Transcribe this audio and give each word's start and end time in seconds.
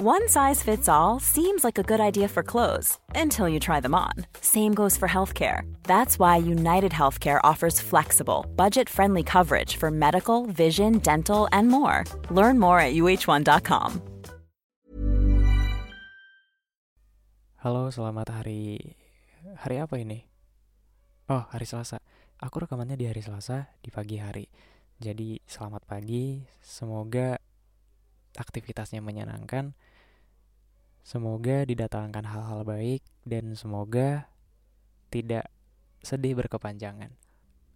One 0.00 0.24
size 0.24 0.64
fits 0.64 0.88
all 0.88 1.20
seems 1.20 1.68
like 1.68 1.76
a 1.76 1.84
good 1.84 2.00
idea 2.00 2.24
for 2.24 2.40
clothes 2.40 2.96
until 3.14 3.44
you 3.44 3.60
try 3.60 3.76
them 3.76 3.92
on. 3.92 4.24
Same 4.40 4.72
goes 4.72 4.96
for 4.96 5.04
healthcare. 5.04 5.68
That's 5.84 6.16
why 6.18 6.40
United 6.40 6.96
Healthcare 6.96 7.44
offers 7.44 7.76
flexible, 7.76 8.48
budget 8.56 8.88
friendly 8.88 9.22
coverage 9.22 9.76
for 9.76 9.92
medical, 9.92 10.48
vision, 10.48 10.96
dental, 11.04 11.46
and 11.52 11.68
more. 11.68 12.08
Learn 12.32 12.56
more 12.56 12.80
at 12.80 12.96
uh1.com. 12.96 14.00
Halo, 17.60 17.92
selamat 17.92 18.32
hari 18.32 18.96
hari 19.60 19.76
apa 19.76 20.00
ini? 20.00 20.24
Oh, 21.28 21.44
hari 21.52 21.68
Selasa. 21.68 22.00
Aku 22.40 22.64
rekamannya 22.64 22.96
di 22.96 23.12
hari 23.12 23.20
Selasa 23.20 23.68
di 23.84 23.92
pagi 23.92 24.16
hari. 24.16 24.48
Jadi, 24.96 25.36
selamat 25.44 25.84
pagi. 25.84 26.40
Semoga 26.64 27.36
aktivitasnya 28.36 29.04
menyenangkan. 29.04 29.76
Semoga 31.02 31.66
didatangkan 31.66 32.24
hal-hal 32.24 32.62
baik 32.62 33.02
dan 33.26 33.58
semoga 33.58 34.30
tidak 35.10 35.50
sedih 36.00 36.38
berkepanjangan. 36.38 37.10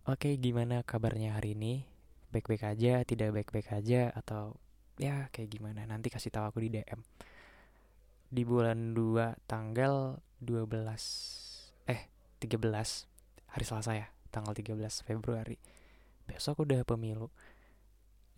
Oke, 0.07 0.39
gimana 0.39 0.87
kabarnya 0.87 1.35
hari 1.35 1.59
ini? 1.59 1.91
Baik-baik 2.31 2.63
aja, 2.63 3.03
tidak 3.03 3.35
baik-baik 3.35 3.75
aja 3.75 4.15
atau 4.15 4.55
ya 4.97 5.27
kayak 5.35 5.51
gimana? 5.51 5.83
Nanti 5.85 6.09
kasih 6.09 6.31
tahu 6.31 6.47
aku 6.47 6.63
di 6.63 6.79
DM 6.79 7.03
di 8.27 8.43
bulan 8.43 8.95
2 8.95 9.47
tanggal 9.47 10.19
12 10.43 11.87
eh 11.87 12.11
13 12.43 12.59
hari 13.55 13.65
Selasa 13.65 13.93
ya 13.95 14.11
tanggal 14.35 14.51
13 14.51 15.07
Februari 15.07 15.57
besok 16.27 16.67
udah 16.67 16.83
pemilu 16.83 17.31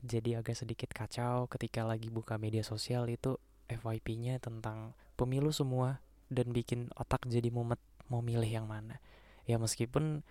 jadi 0.04 0.42
agak 0.42 0.54
sedikit 0.54 0.90
kacau 0.94 1.50
ketika 1.50 1.82
lagi 1.82 2.08
buka 2.12 2.38
media 2.38 2.62
sosial 2.62 3.10
itu 3.10 3.38
FYP-nya 3.68 4.38
tentang 4.38 4.94
pemilu 5.18 5.50
semua 5.50 6.00
dan 6.30 6.54
bikin 6.54 6.88
otak 6.94 7.26
jadi 7.26 7.50
mumet 7.50 7.80
mau 8.08 8.22
milih 8.24 8.48
yang 8.48 8.66
mana. 8.68 9.02
Ya 9.44 9.58
meskipun 9.60 10.22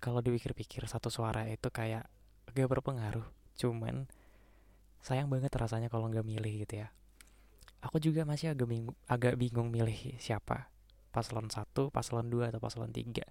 kalau 0.00 0.24
dipikir-pikir 0.24 0.84
satu 0.88 1.12
suara 1.12 1.44
itu 1.48 1.68
kayak 1.68 2.08
agak 2.48 2.66
berpengaruh 2.70 3.26
cuman 3.60 4.08
sayang 5.04 5.28
banget 5.28 5.52
rasanya 5.52 5.92
kalau 5.92 6.08
nggak 6.08 6.24
milih 6.24 6.64
gitu 6.64 6.86
ya. 6.86 6.88
Aku 7.80 7.96
juga 7.96 8.28
masih 8.28 8.52
agak 8.52 8.68
bingung, 8.68 8.96
agak 9.08 9.40
bingung 9.40 9.72
milih 9.72 10.20
siapa. 10.20 10.68
Paslon 11.10 11.50
1, 11.50 11.90
paslon 11.90 12.30
2 12.30 12.52
atau 12.54 12.60
paslon 12.62 12.92
3 12.92 13.24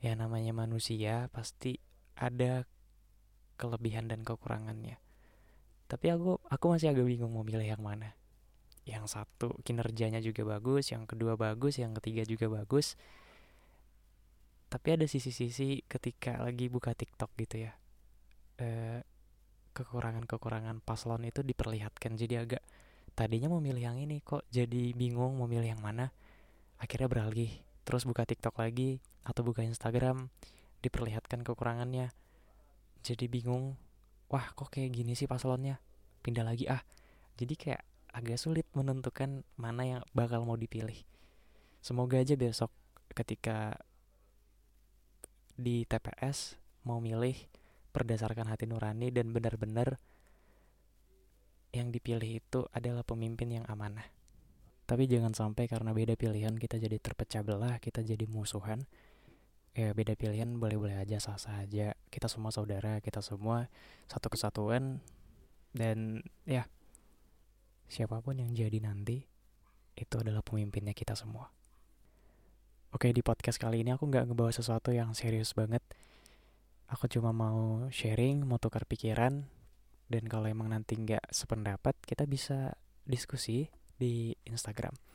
ya 0.00 0.16
namanya 0.16 0.56
manusia 0.56 1.28
pasti 1.28 1.76
ada 2.16 2.64
kelebihan 3.60 4.08
dan 4.08 4.24
kekurangannya. 4.24 4.96
Tapi 5.84 6.06
aku 6.08 6.40
aku 6.48 6.64
masih 6.72 6.96
agak 6.96 7.04
bingung 7.04 7.36
mau 7.36 7.44
milih 7.44 7.68
yang 7.68 7.84
mana. 7.84 8.16
Yang 8.88 9.20
satu 9.20 9.60
kinerjanya 9.60 10.24
juga 10.24 10.48
bagus 10.48 10.88
yang 10.96 11.04
kedua 11.04 11.36
bagus 11.36 11.76
yang 11.76 11.92
ketiga 12.00 12.24
juga 12.24 12.48
bagus. 12.48 12.96
Tapi 14.72 14.88
ada 14.96 15.04
sisi-sisi 15.04 15.84
ketika 15.84 16.40
lagi 16.40 16.72
buka 16.72 16.96
TikTok 16.96 17.36
gitu 17.36 17.68
ya 17.68 17.76
eh, 18.60 19.00
kekurangan-kekurangan 19.72 20.84
paslon 20.84 21.26
itu 21.26 21.40
diperlihatkan. 21.40 22.14
Jadi 22.14 22.34
agak 22.36 22.62
tadinya 23.16 23.50
mau 23.50 23.58
milih 23.58 23.82
yang 23.82 23.98
ini 23.98 24.20
kok 24.22 24.46
jadi 24.52 24.94
bingung 24.94 25.40
mau 25.40 25.48
milih 25.48 25.74
yang 25.74 25.82
mana? 25.82 26.12
Akhirnya 26.80 27.08
beralih 27.10 27.50
terus 27.84 28.06
buka 28.06 28.22
TikTok 28.22 28.60
lagi 28.60 29.02
atau 29.26 29.42
buka 29.42 29.64
Instagram 29.64 30.30
diperlihatkan 30.80 31.44
kekurangannya 31.44 32.12
jadi 33.00 33.26
bingung 33.26 33.76
wah 34.30 34.52
kok 34.52 34.70
kayak 34.70 34.94
gini 34.94 35.12
sih 35.16 35.26
paslonnya 35.26 35.80
pindah 36.20 36.44
lagi 36.44 36.68
ah 36.68 36.80
jadi 37.40 37.54
kayak 37.56 37.82
agak 38.10 38.38
sulit 38.38 38.66
menentukan 38.76 39.46
mana 39.56 39.82
yang 39.86 40.02
bakal 40.12 40.44
mau 40.44 40.58
dipilih 40.58 41.02
semoga 41.80 42.20
aja 42.20 42.36
besok 42.36 42.70
ketika 43.12 43.80
di 45.60 45.84
TPS 45.84 46.56
mau 46.88 47.02
milih 47.02 47.36
berdasarkan 47.90 48.48
hati 48.48 48.64
nurani 48.64 49.12
dan 49.12 49.34
benar-benar 49.34 49.98
yang 51.70 51.94
dipilih 51.94 52.42
itu 52.42 52.66
adalah 52.74 53.06
pemimpin 53.06 53.60
yang 53.60 53.66
amanah. 53.70 54.06
Tapi 54.86 55.06
jangan 55.06 55.30
sampai 55.30 55.70
karena 55.70 55.94
beda 55.94 56.18
pilihan 56.18 56.58
kita 56.58 56.82
jadi 56.82 56.98
terpecah 56.98 57.46
belah, 57.46 57.78
kita 57.78 58.02
jadi 58.02 58.26
musuhan. 58.26 58.90
Ya 59.70 59.94
beda 59.94 60.18
pilihan 60.18 60.58
boleh-boleh 60.58 60.98
aja 60.98 61.22
sah-sah 61.22 61.62
aja. 61.62 61.94
Kita 62.10 62.26
semua 62.26 62.50
saudara, 62.50 62.98
kita 62.98 63.22
semua 63.22 63.70
satu 64.10 64.26
kesatuan 64.26 64.98
dan 65.70 66.26
ya 66.42 66.66
siapa 67.86 68.18
pun 68.18 68.38
yang 68.42 68.50
jadi 68.50 68.82
nanti 68.82 69.22
itu 69.94 70.14
adalah 70.18 70.42
pemimpinnya 70.42 70.90
kita 70.90 71.14
semua. 71.14 71.54
Oke 72.90 73.14
di 73.14 73.22
podcast 73.22 73.62
kali 73.62 73.86
ini 73.86 73.94
aku 73.94 74.10
nggak 74.10 74.26
ngebawa 74.26 74.50
sesuatu 74.50 74.90
yang 74.90 75.14
serius 75.14 75.54
banget. 75.54 75.82
Aku 76.90 77.06
cuma 77.06 77.30
mau 77.30 77.86
sharing, 77.94 78.42
mau 78.42 78.58
tukar 78.58 78.82
pikiran, 78.82 79.46
dan 80.10 80.26
kalau 80.26 80.50
emang 80.50 80.74
nanti 80.74 80.98
nggak 80.98 81.30
sependapat 81.30 81.94
kita 82.02 82.26
bisa 82.26 82.74
diskusi 83.06 83.70
di 83.94 84.34
Instagram 84.42 85.09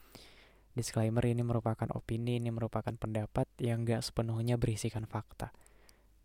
disclaimer 0.76 1.24
ini 1.24 1.42
merupakan 1.42 1.88
opini 1.96 2.38
ini 2.38 2.52
merupakan 2.52 2.92
pendapat 2.92 3.48
yang 3.58 3.88
nggak 3.88 4.04
sepenuhnya 4.04 4.60
berisikan 4.60 5.08
fakta. 5.08 5.56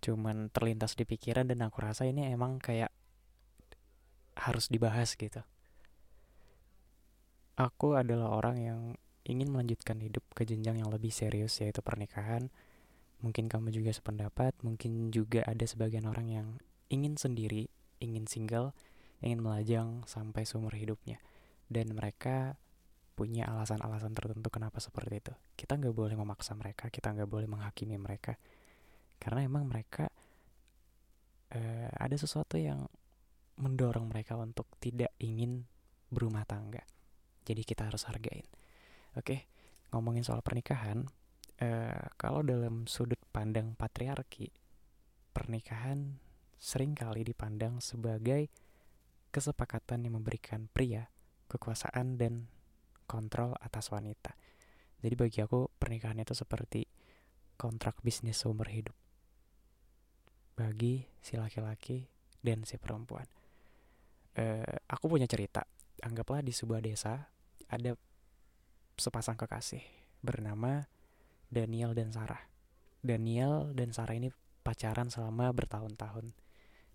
Cuman 0.02 0.50
terlintas 0.50 0.98
di 0.98 1.06
pikiran 1.06 1.46
dan 1.46 1.62
aku 1.62 1.78
rasa 1.80 2.04
ini 2.04 2.28
emang 2.28 2.58
kayak 2.58 2.90
harus 4.34 4.66
dibahas 4.66 5.14
gitu. 5.14 5.40
Aku 7.54 7.94
adalah 7.94 8.34
orang 8.34 8.56
yang 8.58 8.80
ingin 9.28 9.52
melanjutkan 9.52 10.00
hidup 10.00 10.24
ke 10.32 10.48
jenjang 10.48 10.80
yang 10.80 10.90
lebih 10.90 11.12
serius 11.12 11.54
yaitu 11.62 11.84
pernikahan. 11.84 12.50
Mungkin 13.20 13.52
kamu 13.52 13.70
juga 13.70 13.92
sependapat 13.92 14.56
mungkin 14.64 15.12
juga 15.12 15.44
ada 15.44 15.62
sebagian 15.62 16.08
orang 16.08 16.26
yang 16.32 16.48
ingin 16.88 17.20
sendiri 17.20 17.68
ingin 18.00 18.24
single, 18.24 18.72
ingin 19.20 19.44
melajang 19.44 20.02
sampai 20.08 20.48
seumur 20.48 20.72
hidupnya. 20.74 21.20
Dan 21.70 21.94
mereka 21.94 22.58
punya 23.20 23.44
alasan-alasan 23.52 24.16
tertentu 24.16 24.48
kenapa 24.48 24.80
seperti 24.80 25.20
itu. 25.20 25.32
Kita 25.52 25.76
nggak 25.76 25.92
boleh 25.92 26.16
memaksa 26.16 26.56
mereka, 26.56 26.88
kita 26.88 27.12
nggak 27.12 27.28
boleh 27.28 27.44
menghakimi 27.44 28.00
mereka. 28.00 28.40
Karena 29.20 29.44
emang 29.44 29.68
mereka 29.68 30.08
uh, 31.52 31.90
ada 31.92 32.16
sesuatu 32.16 32.56
yang 32.56 32.88
mendorong 33.60 34.08
mereka 34.08 34.40
untuk 34.40 34.64
tidak 34.80 35.12
ingin 35.20 35.68
berumah 36.08 36.48
tangga. 36.48 36.80
Jadi 37.44 37.60
kita 37.60 37.92
harus 37.92 38.08
hargain. 38.08 38.48
Oke, 39.20 39.52
ngomongin 39.92 40.24
soal 40.24 40.40
pernikahan, 40.40 41.04
uh, 41.60 42.04
kalau 42.16 42.40
dalam 42.40 42.88
sudut 42.88 43.20
pandang 43.28 43.76
patriarki, 43.76 44.48
pernikahan 45.36 46.16
sering 46.56 46.96
kali 46.96 47.20
dipandang 47.20 47.84
sebagai 47.84 48.48
kesepakatan 49.28 50.08
yang 50.08 50.16
memberikan 50.16 50.72
pria 50.72 51.12
kekuasaan 51.52 52.16
dan 52.16 52.48
kontrol 53.10 53.58
atas 53.58 53.90
wanita. 53.90 54.38
Jadi 55.02 55.14
bagi 55.18 55.42
aku 55.42 55.66
pernikahan 55.74 56.22
itu 56.22 56.38
seperti 56.38 56.86
kontrak 57.58 57.98
bisnis 58.06 58.38
seumur 58.38 58.70
hidup. 58.70 58.94
Bagi 60.54 61.02
si 61.18 61.34
laki-laki 61.34 62.06
dan 62.38 62.62
si 62.62 62.78
perempuan. 62.78 63.26
Uh, 64.38 64.78
aku 64.86 65.10
punya 65.10 65.26
cerita. 65.26 65.66
Anggaplah 66.06 66.46
di 66.46 66.54
sebuah 66.54 66.78
desa 66.78 67.26
ada 67.66 67.98
sepasang 68.94 69.34
kekasih 69.34 69.82
bernama 70.22 70.86
Daniel 71.50 71.96
dan 71.96 72.14
Sarah. 72.14 72.40
Daniel 73.00 73.72
dan 73.72 73.90
Sarah 73.96 74.14
ini 74.14 74.30
pacaran 74.60 75.08
selama 75.10 75.50
bertahun-tahun. 75.50 76.36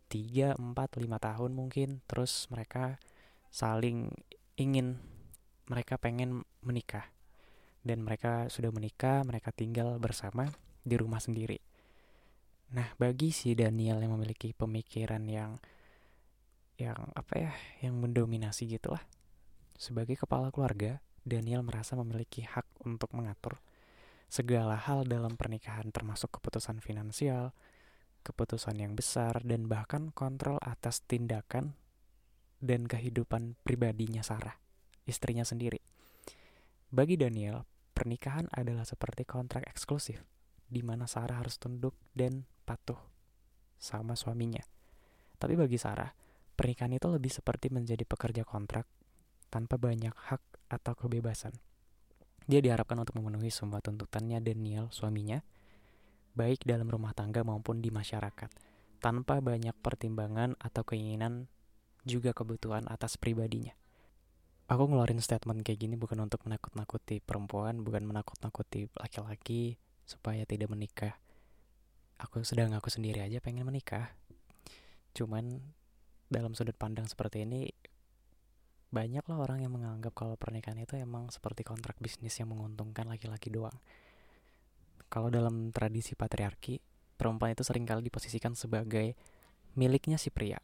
tiga 0.05 0.53
empat 0.53 1.01
lima 1.01 1.17
tahun 1.17 1.57
mungkin. 1.57 2.05
Terus 2.05 2.45
mereka 2.53 3.01
saling 3.49 4.13
ingin, 4.55 5.01
mereka 5.69 5.97
pengen 5.97 6.43
menikah. 6.65 7.09
Dan 7.85 8.01
mereka 8.01 8.49
sudah 8.49 8.73
menikah, 8.73 9.21
mereka 9.21 9.53
tinggal 9.53 10.01
bersama 10.01 10.49
di 10.81 10.97
rumah 10.97 11.21
sendiri. 11.21 11.61
Nah, 12.73 12.89
bagi 12.97 13.29
si 13.29 13.53
Daniel 13.53 14.01
yang 14.01 14.17
memiliki 14.17 14.53
pemikiran 14.57 15.21
yang 15.29 15.61
yang 16.75 16.97
apa 17.15 17.33
ya, 17.39 17.51
yang 17.85 18.01
mendominasi 18.01 18.67
gitulah. 18.67 19.05
Sebagai 19.77 20.17
kepala 20.17 20.49
keluarga, 20.49 20.99
Daniel 21.21 21.61
merasa 21.61 21.93
memiliki 21.93 22.43
hak 22.43 22.65
untuk 22.83 23.13
mengatur 23.15 23.61
segala 24.27 24.75
hal 24.75 25.05
dalam 25.05 25.37
pernikahan 25.37 25.93
termasuk 25.93 26.41
keputusan 26.41 26.81
finansial, 26.81 27.53
keputusan 28.25 28.81
yang 28.81 28.93
besar, 28.97 29.39
dan 29.45 29.69
bahkan 29.69 30.09
kontrol 30.11 30.57
atas 30.59 31.05
tindakan 31.05 31.77
dan 32.59 32.89
kehidupan 32.89 33.55
pribadinya 33.61 34.25
Sarah, 34.25 34.57
istrinya 35.05 35.45
sendiri. 35.45 35.81
Bagi 36.91 37.17
Daniel, 37.17 37.65
pernikahan 37.93 38.49
adalah 38.53 38.85
seperti 38.85 39.25
kontrak 39.25 39.65
eksklusif, 39.65 40.21
di 40.65 40.81
mana 40.81 41.05
Sarah 41.05 41.41
harus 41.41 41.57
tunduk 41.61 41.93
dan 42.13 42.45
patuh 42.65 42.99
sama 43.77 44.17
suaminya. 44.17 44.61
Tapi 45.37 45.53
bagi 45.53 45.77
Sarah, 45.77 46.09
pernikahan 46.57 46.97
itu 46.97 47.07
lebih 47.09 47.29
seperti 47.29 47.69
menjadi 47.69 48.03
pekerja 48.07 48.43
kontrak 48.47 48.89
tanpa 49.53 49.77
banyak 49.77 50.13
hak 50.13 50.41
atau 50.71 50.93
kebebasan. 50.97 51.53
Dia 52.45 52.61
diharapkan 52.61 52.97
untuk 53.01 53.17
memenuhi 53.17 53.49
semua 53.49 53.81
tuntutannya 53.81 54.37
Daniel, 54.41 54.89
suaminya, 54.93 55.41
baik 56.37 56.65
dalam 56.67 56.85
rumah 56.89 57.15
tangga 57.15 57.41
maupun 57.41 57.81
di 57.81 57.89
masyarakat, 57.89 58.49
tanpa 59.01 59.41
banyak 59.41 59.73
pertimbangan 59.81 60.53
atau 60.61 60.85
keinginan 60.85 61.49
juga 62.05 62.37
kebutuhan 62.37 62.85
atas 62.85 63.17
pribadinya. 63.17 63.73
Aku 64.65 64.89
ngeluarin 64.89 65.21
statement 65.21 65.61
kayak 65.61 65.77
gini 65.77 65.93
bukan 65.93 66.17
untuk 66.25 66.41
menakut-nakuti 66.49 67.21
perempuan, 67.21 67.85
bukan 67.85 68.01
menakut-nakuti 68.01 68.89
laki-laki 68.97 69.77
supaya 70.09 70.41
tidak 70.49 70.73
menikah. 70.73 71.13
Aku 72.17 72.41
sedang 72.41 72.73
aku 72.73 72.89
sendiri 72.89 73.21
aja 73.21 73.37
pengen 73.37 73.69
menikah. 73.69 74.17
Cuman 75.13 75.61
dalam 76.33 76.57
sudut 76.57 76.73
pandang 76.73 77.05
seperti 77.05 77.45
ini 77.45 77.69
banyak 78.89 79.21
lah 79.29 79.37
orang 79.37 79.61
yang 79.61 79.69
menganggap 79.69 80.17
kalau 80.17 80.33
pernikahan 80.33 80.81
itu 80.81 80.97
emang 80.97 81.29
seperti 81.29 81.61
kontrak 81.61 82.01
bisnis 82.01 82.33
yang 82.41 82.49
menguntungkan 82.49 83.05
laki-laki 83.05 83.53
doang. 83.53 83.77
Kalau 85.13 85.29
dalam 85.29 85.69
tradisi 85.69 86.17
patriarki, 86.17 86.81
perempuan 87.13 87.53
itu 87.53 87.61
sering 87.61 87.85
kali 87.85 88.01
diposisikan 88.01 88.57
sebagai 88.57 89.13
miliknya 89.77 90.17
si 90.17 90.33
pria 90.33 90.57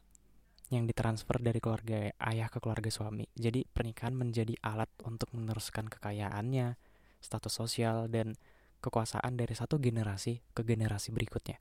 yang 0.72 0.88
ditransfer 0.88 1.36
dari 1.36 1.60
keluarga 1.60 2.08
ayah 2.16 2.48
ke 2.48 2.56
keluarga 2.58 2.88
suami. 2.88 3.28
Jadi 3.36 3.68
pernikahan 3.68 4.16
menjadi 4.16 4.56
alat 4.64 4.88
untuk 5.04 5.28
meneruskan 5.36 5.92
kekayaannya, 5.92 6.80
status 7.20 7.52
sosial, 7.52 8.08
dan 8.08 8.34
kekuasaan 8.80 9.36
dari 9.36 9.52
satu 9.52 9.76
generasi 9.76 10.40
ke 10.56 10.64
generasi 10.64 11.12
berikutnya. 11.12 11.60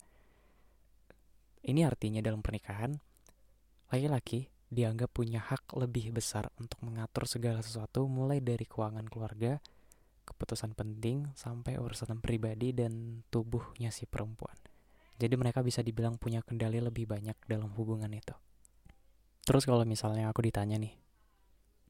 Ini 1.61 1.85
artinya 1.85 2.23
dalam 2.25 2.41
pernikahan, 2.41 2.97
laki-laki 3.93 4.49
dianggap 4.71 5.11
punya 5.13 5.43
hak 5.43 5.75
lebih 5.77 6.15
besar 6.15 6.49
untuk 6.57 6.79
mengatur 6.81 7.27
segala 7.27 7.59
sesuatu 7.61 8.07
mulai 8.07 8.41
dari 8.41 8.63
keuangan 8.63 9.05
keluarga, 9.11 9.59
keputusan 10.25 10.73
penting, 10.73 11.29
sampai 11.37 11.77
urusan 11.77 12.23
pribadi 12.23 12.71
dan 12.71 13.21
tubuhnya 13.29 13.91
si 13.93 14.07
perempuan. 14.07 14.55
Jadi 15.21 15.37
mereka 15.37 15.61
bisa 15.61 15.85
dibilang 15.85 16.17
punya 16.17 16.41
kendali 16.41 16.81
lebih 16.81 17.05
banyak 17.05 17.37
dalam 17.45 17.69
hubungan 17.77 18.09
itu. 18.09 18.33
Terus 19.41 19.63
kalau 19.65 19.83
misalnya 19.83 20.29
aku 20.29 20.45
ditanya 20.45 20.77
nih, 20.77 20.93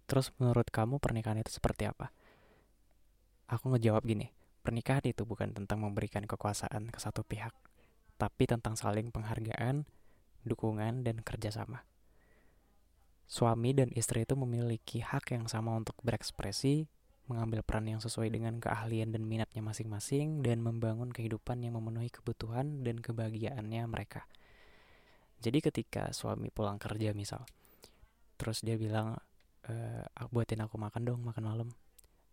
terus 0.08 0.32
menurut 0.40 0.68
kamu 0.72 0.98
pernikahan 1.04 1.40
itu 1.40 1.52
seperti 1.52 1.88
apa? 1.88 2.12
Aku 3.52 3.72
ngejawab 3.76 4.08
gini, 4.08 4.32
pernikahan 4.64 5.04
itu 5.04 5.28
bukan 5.28 5.52
tentang 5.52 5.84
memberikan 5.84 6.24
kekuasaan 6.24 6.88
ke 6.88 7.00
satu 7.00 7.28
pihak, 7.28 7.52
tapi 8.16 8.48
tentang 8.48 8.80
saling 8.80 9.12
penghargaan, 9.12 9.84
dukungan, 10.48 11.04
dan 11.04 11.20
kerjasama 11.20 11.84
suami 13.32 13.72
dan 13.72 13.88
istri 13.96 14.28
itu 14.28 14.36
memiliki 14.36 15.00
hak 15.00 15.32
yang 15.32 15.48
sama 15.48 15.72
untuk 15.72 15.96
berekspresi, 16.04 16.92
mengambil 17.32 17.64
peran 17.64 17.88
yang 17.88 18.04
sesuai 18.04 18.28
dengan 18.28 18.60
keahlian 18.60 19.16
dan 19.16 19.24
minatnya 19.24 19.64
masing-masing, 19.64 20.44
dan 20.44 20.60
membangun 20.60 21.08
kehidupan 21.16 21.64
yang 21.64 21.80
memenuhi 21.80 22.12
kebutuhan 22.12 22.84
dan 22.84 23.00
kebahagiaannya 23.00 23.88
mereka. 23.88 24.28
Jadi 25.42 25.58
ketika 25.60 26.14
suami 26.14 26.54
pulang 26.54 26.78
kerja 26.78 27.18
misal, 27.18 27.42
terus 28.38 28.62
dia 28.62 28.78
bilang, 28.78 29.18
e, 29.66 29.74
buatin 30.30 30.62
aku 30.62 30.78
makan 30.78 31.02
dong, 31.02 31.22
makan 31.26 31.44
malam. 31.50 31.70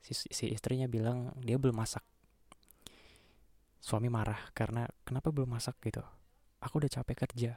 Si, 0.04 0.12
si 0.14 0.52
istrinya 0.52 0.86
bilang 0.86 1.32
dia 1.40 1.56
belum 1.56 1.74
masak. 1.74 2.04
Suami 3.80 4.12
marah 4.12 4.52
karena 4.52 4.84
kenapa 5.08 5.32
belum 5.32 5.48
masak 5.56 5.80
gitu. 5.80 6.04
Aku 6.60 6.78
udah 6.84 6.92
capek 6.92 7.24
kerja. 7.24 7.56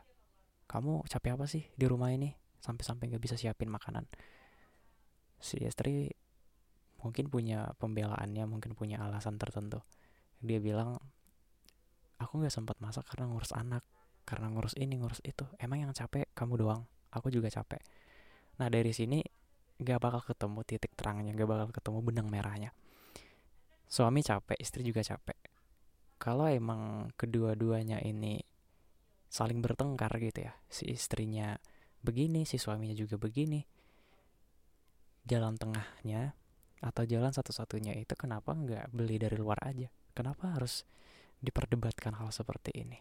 Kamu 0.72 1.04
capek 1.06 1.36
apa 1.36 1.46
sih 1.52 1.68
di 1.76 1.86
rumah 1.86 2.16
ini? 2.16 2.32
sampai-sampai 2.62 3.10
nggak 3.12 3.24
bisa 3.26 3.36
siapin 3.36 3.68
makanan 3.68 4.06
si 5.42 5.58
istri 5.66 6.14
mungkin 7.02 7.34
punya 7.34 7.74
pembelaannya 7.82 8.46
mungkin 8.46 8.78
punya 8.78 9.02
alasan 9.02 9.42
tertentu 9.42 9.82
dia 10.38 10.62
bilang 10.62 11.02
aku 12.22 12.38
nggak 12.38 12.54
sempat 12.54 12.78
masak 12.78 13.10
karena 13.10 13.34
ngurus 13.34 13.58
anak 13.58 13.82
karena 14.32 14.48
ngurus 14.48 14.80
ini 14.80 14.96
ngurus 14.96 15.20
itu 15.28 15.44
emang 15.60 15.84
yang 15.84 15.92
capek 15.92 16.32
kamu 16.32 16.64
doang 16.64 16.88
aku 17.12 17.28
juga 17.28 17.52
capek 17.52 17.84
nah 18.56 18.72
dari 18.72 18.96
sini 18.96 19.20
gak 19.84 20.00
bakal 20.00 20.24
ketemu 20.24 20.60
titik 20.64 20.96
terangnya 20.96 21.36
gak 21.36 21.50
bakal 21.52 21.68
ketemu 21.76 22.00
benang 22.00 22.28
merahnya 22.32 22.72
suami 23.92 24.24
capek 24.24 24.56
istri 24.56 24.88
juga 24.88 25.04
capek 25.04 25.36
kalau 26.16 26.48
emang 26.48 27.12
kedua-duanya 27.20 28.00
ini 28.00 28.40
saling 29.28 29.60
bertengkar 29.60 30.16
gitu 30.24 30.48
ya 30.48 30.56
si 30.72 30.88
istrinya 30.88 31.60
begini, 32.02 32.44
si 32.50 32.58
suaminya 32.58 32.98
juga 32.98 33.16
begini. 33.22 33.62
Jalan 35.26 35.56
tengahnya 35.56 36.34
atau 36.82 37.06
jalan 37.06 37.30
satu-satunya 37.30 37.94
itu 37.94 38.18
kenapa 38.18 38.58
nggak 38.58 38.90
beli 38.90 39.22
dari 39.22 39.38
luar 39.38 39.62
aja? 39.62 39.88
Kenapa 40.18 40.58
harus 40.58 40.82
diperdebatkan 41.40 42.18
hal 42.18 42.34
seperti 42.34 42.74
ini? 42.74 42.98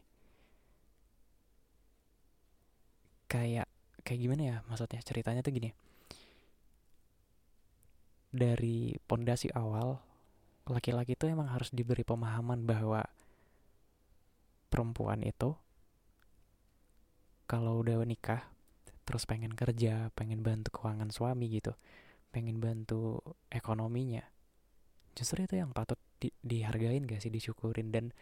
Kayak 3.31 3.71
kayak 4.03 4.21
gimana 4.27 4.43
ya 4.43 4.57
maksudnya 4.67 4.99
ceritanya 5.07 5.47
tuh 5.47 5.55
gini. 5.55 5.71
Dari 8.35 8.99
pondasi 9.07 9.55
awal 9.55 9.99
laki-laki 10.67 11.15
itu 11.15 11.27
emang 11.31 11.51
harus 11.51 11.71
diberi 11.71 12.03
pemahaman 12.03 12.63
bahwa 12.63 13.03
perempuan 14.71 15.23
itu 15.27 15.59
kalau 17.51 17.83
udah 17.83 18.07
nikah 18.07 18.47
terus 19.03 19.27
pengen 19.27 19.51
kerja 19.51 20.15
pengen 20.15 20.47
bantu 20.47 20.71
keuangan 20.71 21.11
suami 21.11 21.51
gitu 21.51 21.75
pengen 22.31 22.63
bantu 22.63 23.19
ekonominya 23.51 24.23
justru 25.19 25.43
itu 25.43 25.59
yang 25.59 25.75
patut 25.75 25.99
di, 26.23 26.31
dihargain 26.47 27.03
gak 27.03 27.19
sih 27.19 27.35
disyukurin 27.35 27.91
dan 27.91 28.15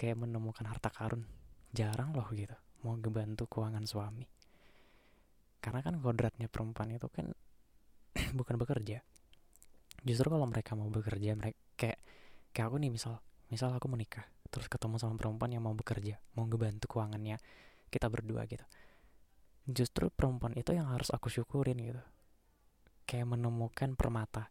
kayak 0.00 0.16
menemukan 0.16 0.64
harta 0.64 0.88
karun 0.88 1.28
jarang 1.76 2.16
loh 2.16 2.24
gitu 2.32 2.56
mau 2.80 2.96
ngebantu 2.96 3.44
keuangan 3.52 3.84
suami 3.84 4.24
karena 5.60 5.80
kan 5.84 6.00
kodratnya 6.00 6.48
perempuan 6.48 6.92
itu 6.96 7.06
kan 7.12 7.32
bukan 8.38 8.56
bekerja. 8.56 9.04
Justru 10.00 10.32
kalau 10.32 10.48
mereka 10.48 10.72
mau 10.72 10.88
bekerja 10.88 11.36
mereka 11.36 11.60
kayak 11.76 12.00
kayak 12.56 12.66
aku 12.72 12.76
nih 12.80 12.90
misal 12.90 13.20
misal 13.52 13.76
aku 13.76 13.86
menikah 13.86 14.24
terus 14.50 14.66
ketemu 14.66 14.98
sama 14.98 15.14
perempuan 15.14 15.54
yang 15.54 15.62
mau 15.62 15.76
bekerja 15.76 16.18
mau 16.34 16.42
ngebantu 16.48 16.90
keuangannya 16.90 17.38
kita 17.92 18.08
berdua 18.08 18.48
gitu. 18.48 18.64
Justru 19.70 20.08
perempuan 20.10 20.56
itu 20.56 20.72
yang 20.72 20.88
harus 20.90 21.12
aku 21.12 21.28
syukurin 21.28 21.78
gitu. 21.78 22.02
Kayak 23.04 23.36
menemukan 23.36 23.94
permata. 23.94 24.48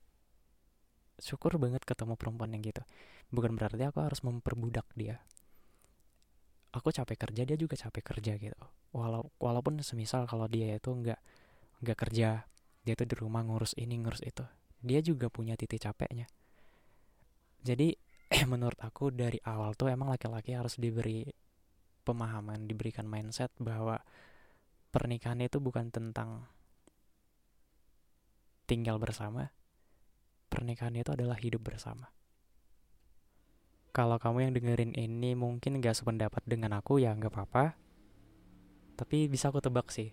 Syukur 1.20 1.60
banget 1.60 1.84
ketemu 1.84 2.16
perempuan 2.16 2.56
yang 2.56 2.63
gitu. 2.63 2.84
Bukan 3.34 3.58
berarti 3.60 3.84
aku 3.84 4.00
harus 4.00 4.24
memperbudak 4.24 4.88
dia 4.96 5.20
aku 6.70 6.94
capek 6.94 7.18
kerja 7.30 7.42
dia 7.46 7.58
juga 7.58 7.76
capek 7.78 8.04
kerja 8.16 8.38
gitu. 8.38 8.58
Walau 8.94 9.30
walaupun 9.42 9.82
semisal 9.82 10.26
kalau 10.30 10.46
dia 10.50 10.78
itu 10.78 10.90
nggak 10.90 11.20
nggak 11.86 11.98
kerja 11.98 12.46
dia 12.86 12.94
tuh 12.96 13.08
di 13.08 13.16
rumah 13.18 13.46
ngurus 13.46 13.78
ini 13.78 14.00
ngurus 14.02 14.24
itu 14.26 14.46
dia 14.80 15.00
juga 15.04 15.28
punya 15.28 15.58
titik 15.58 15.82
capeknya. 15.82 16.30
Jadi 17.66 17.94
menurut 18.52 18.78
aku 18.80 19.10
dari 19.10 19.42
awal 19.44 19.74
tuh 19.74 19.90
emang 19.92 20.14
laki-laki 20.14 20.54
harus 20.56 20.78
diberi 20.78 21.26
pemahaman 22.06 22.66
diberikan 22.66 23.06
mindset 23.06 23.54
bahwa 23.60 24.00
pernikahan 24.90 25.42
itu 25.46 25.62
bukan 25.62 25.90
tentang 25.94 26.46
tinggal 28.70 29.02
bersama. 29.02 29.52
Pernikahan 30.50 30.98
itu 30.98 31.14
adalah 31.14 31.38
hidup 31.38 31.62
bersama 31.62 32.10
kalau 33.89 34.22
kamu 34.22 34.50
yang 34.50 34.53
dengerin 34.55 34.93
ini 34.93 35.34
mungkin 35.34 35.81
gak 35.81 35.98
sependapat 35.98 36.46
dengan 36.46 36.77
aku 36.77 37.01
ya 37.01 37.13
nggak 37.13 37.34
apa-apa. 37.34 37.75
Tapi 39.00 39.31
bisa 39.31 39.50
aku 39.50 39.63
tebak 39.63 39.89
sih 39.89 40.12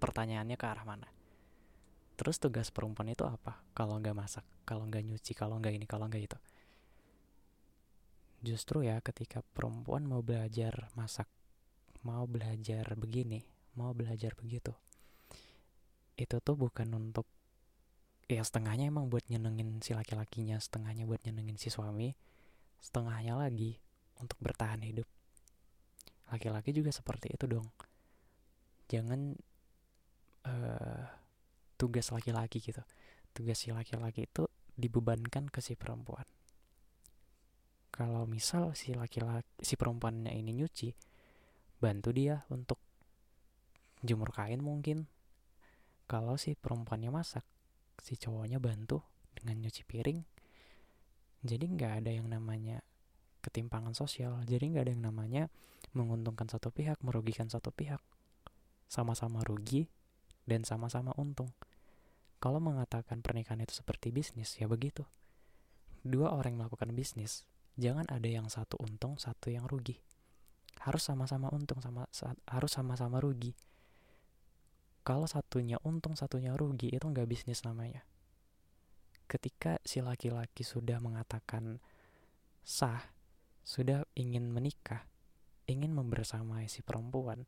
pertanyaannya 0.00 0.56
ke 0.56 0.66
arah 0.66 0.84
mana? 0.84 1.08
Terus 2.14 2.38
tugas 2.38 2.72
perempuan 2.72 3.10
itu 3.10 3.26
apa? 3.26 3.60
Kalau 3.76 4.00
nggak 4.00 4.16
masak 4.16 4.44
kalau 4.64 4.88
nggak 4.88 5.04
nyuci 5.04 5.32
kalau 5.36 5.60
nggak 5.60 5.74
ini 5.76 5.86
kalau 5.86 6.08
nggak 6.08 6.24
itu? 6.24 6.38
Justru 8.44 8.84
ya 8.84 9.00
ketika 9.00 9.40
perempuan 9.52 10.04
mau 10.04 10.20
belajar 10.20 10.92
masak 10.96 11.28
mau 12.04 12.28
belajar 12.28 12.84
begini 13.00 13.40
mau 13.80 13.96
belajar 13.96 14.36
begitu 14.36 14.76
itu 16.14 16.36
tuh 16.38 16.54
bukan 16.54 16.94
untuk 16.94 17.26
ya 18.28 18.44
setengahnya 18.44 18.92
emang 18.92 19.10
buat 19.10 19.24
nyenengin 19.26 19.80
si 19.80 19.96
laki-lakinya 19.96 20.60
setengahnya 20.60 21.08
buat 21.08 21.24
nyenengin 21.24 21.58
si 21.58 21.72
suami 21.72 22.14
setengahnya 22.80 23.38
lagi 23.38 23.78
untuk 24.18 24.38
bertahan 24.40 24.82
hidup. 24.82 25.06
Laki-laki 26.30 26.72
juga 26.72 26.90
seperti 26.90 27.34
itu 27.36 27.44
dong. 27.46 27.68
Jangan 28.88 29.36
uh, 30.48 31.04
tugas 31.76 32.08
laki-laki 32.10 32.62
gitu. 32.62 32.80
Tugas 33.34 33.60
si 33.60 33.74
laki-laki 33.74 34.24
itu 34.26 34.46
dibebankan 34.74 35.50
ke 35.50 35.60
si 35.62 35.74
perempuan. 35.78 36.26
Kalau 37.94 38.26
misal 38.26 38.74
si 38.74 38.90
laki-laki 38.90 39.46
si 39.62 39.78
perempuannya 39.78 40.34
ini 40.34 40.50
nyuci, 40.50 40.90
bantu 41.78 42.10
dia 42.10 42.42
untuk 42.50 42.82
jemur 44.02 44.34
kain 44.34 44.58
mungkin. 44.58 45.06
Kalau 46.10 46.36
si 46.36 46.58
perempuannya 46.58 47.08
masak, 47.14 47.46
si 48.02 48.18
cowoknya 48.18 48.58
bantu 48.58 49.00
dengan 49.32 49.62
nyuci 49.62 49.86
piring 49.86 50.33
jadi 51.44 51.68
nggak 51.68 51.92
ada 52.00 52.10
yang 52.10 52.26
namanya 52.32 52.80
ketimpangan 53.44 53.92
sosial. 53.92 54.40
Jadi 54.48 54.72
nggak 54.72 54.88
ada 54.88 54.92
yang 54.96 55.04
namanya 55.04 55.52
menguntungkan 55.92 56.48
satu 56.48 56.72
pihak 56.72 56.96
merugikan 57.04 57.52
satu 57.52 57.68
pihak. 57.68 58.00
Sama-sama 58.88 59.44
rugi 59.44 59.92
dan 60.48 60.64
sama-sama 60.64 61.12
untung. 61.20 61.52
Kalau 62.40 62.64
mengatakan 62.64 63.20
pernikahan 63.20 63.60
itu 63.60 63.76
seperti 63.76 64.08
bisnis 64.08 64.56
ya 64.56 64.64
begitu. 64.64 65.04
Dua 66.00 66.32
orang 66.32 66.56
yang 66.56 66.60
melakukan 66.64 66.96
bisnis 66.96 67.44
jangan 67.76 68.08
ada 68.08 68.24
yang 68.24 68.48
satu 68.48 68.80
untung 68.80 69.20
satu 69.20 69.52
yang 69.52 69.68
rugi. 69.68 70.00
Harus 70.80 71.04
sama-sama 71.04 71.52
untung 71.52 71.84
sama 71.84 72.08
harus 72.48 72.72
sama-sama 72.72 73.20
rugi. 73.20 73.52
Kalau 75.04 75.28
satunya 75.28 75.76
untung 75.84 76.16
satunya 76.16 76.56
rugi 76.56 76.88
itu 76.88 77.04
nggak 77.04 77.28
bisnis 77.28 77.60
namanya 77.68 78.00
ketika 79.34 79.82
si 79.82 79.98
laki-laki 79.98 80.62
sudah 80.62 81.02
mengatakan 81.02 81.82
sah, 82.62 83.10
sudah 83.66 84.06
ingin 84.14 84.46
menikah, 84.54 85.10
ingin 85.66 85.90
membersamai 85.90 86.70
si 86.70 86.86
perempuan, 86.86 87.42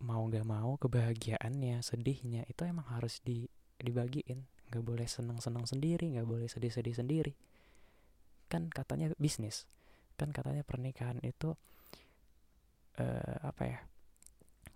mau 0.00 0.24
gak 0.32 0.48
mau 0.48 0.80
kebahagiaannya, 0.80 1.84
sedihnya 1.84 2.48
itu 2.48 2.64
emang 2.64 2.88
harus 2.96 3.20
di, 3.20 3.44
dibagiin. 3.76 4.48
Gak 4.72 4.80
boleh 4.80 5.04
senang-senang 5.04 5.68
sendiri, 5.68 6.16
gak 6.16 6.24
boleh 6.24 6.48
sedih-sedih 6.48 6.96
sendiri. 6.96 7.36
Kan 8.48 8.72
katanya 8.72 9.12
bisnis, 9.20 9.68
kan 10.16 10.32
katanya 10.32 10.64
pernikahan 10.64 11.20
itu 11.20 11.52
uh, 12.96 13.36
apa 13.44 13.62
ya? 13.68 13.80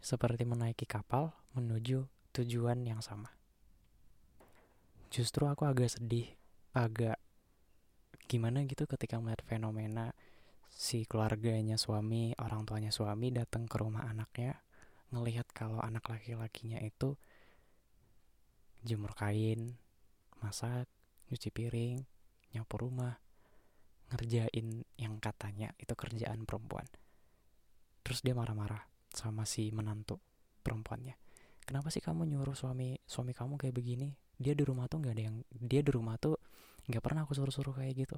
Seperti 0.05 0.45
menaiki 0.45 0.85
kapal 0.85 1.33
menuju 1.57 2.05
tujuan 2.37 2.85
yang 2.85 3.01
sama 3.01 3.38
justru 5.09 5.49
aku 5.49 5.65
agak 5.65 5.89
sedih 5.89 6.29
agak 6.77 7.17
gimana 8.29 8.61
gitu 8.69 8.85
ketika 8.85 9.17
melihat 9.17 9.41
fenomena 9.49 10.13
si 10.69 11.09
keluarganya 11.09 11.81
suami 11.81 12.37
orang 12.37 12.69
tuanya 12.69 12.93
suami 12.93 13.33
datang 13.33 13.65
ke 13.65 13.81
rumah 13.81 14.05
anaknya 14.05 14.61
ngelihat 15.09 15.49
kalau 15.57 15.81
anak 15.81 16.05
laki-lakinya 16.13 16.77
itu 16.85 17.17
jemur 18.85 19.17
kain 19.17 19.81
masak 20.45 20.85
nyuci 21.33 21.49
piring 21.49 22.05
nyapu 22.53 22.77
rumah 22.77 23.17
ngerjain 24.13 24.85
yang 24.97 25.21
katanya 25.21 25.73
itu 25.77 25.93
kerjaan 25.93 26.49
perempuan. 26.49 26.89
Terus 28.01 28.25
dia 28.25 28.33
marah-marah 28.33 28.89
sama 29.13 29.45
si 29.45 29.69
menantu 29.69 30.17
perempuannya 30.65 31.28
kenapa 31.69 31.93
sih 31.93 32.01
kamu 32.01 32.25
nyuruh 32.25 32.57
suami 32.57 32.97
suami 33.05 33.37
kamu 33.37 33.61
kayak 33.61 33.77
begini? 33.77 34.17
Dia 34.41 34.57
di 34.57 34.65
rumah 34.65 34.89
tuh 34.89 35.05
nggak 35.05 35.13
ada 35.13 35.25
yang 35.29 35.37
dia 35.53 35.85
di 35.85 35.93
rumah 35.93 36.17
tuh 36.17 36.41
nggak 36.89 37.05
pernah 37.05 37.29
aku 37.29 37.37
suruh-suruh 37.37 37.77
kayak 37.77 38.09
gitu. 38.09 38.17